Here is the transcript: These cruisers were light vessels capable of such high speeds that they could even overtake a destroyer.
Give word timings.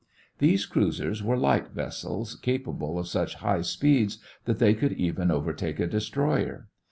These 0.39 0.65
cruisers 0.65 1.21
were 1.21 1.37
light 1.37 1.73
vessels 1.73 2.33
capable 2.33 2.97
of 2.97 3.07
such 3.07 3.35
high 3.35 3.61
speeds 3.61 4.17
that 4.45 4.57
they 4.57 4.73
could 4.73 4.93
even 4.93 5.29
overtake 5.29 5.79
a 5.79 5.85
destroyer. 5.85 6.69